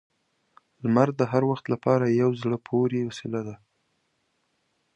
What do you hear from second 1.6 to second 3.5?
لپاره یو زړه پورې وسیله